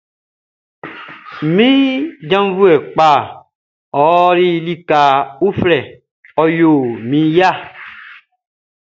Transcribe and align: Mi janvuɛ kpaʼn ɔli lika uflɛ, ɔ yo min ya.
Mi 1.55 1.67
janvuɛ 2.29 2.73
kpaʼn 2.93 3.23
ɔli 4.05 4.47
lika 4.65 4.99
uflɛ, 5.47 5.77
ɔ 6.41 6.43
yo 6.57 6.71
min 7.09 7.25
ya. 7.37 7.49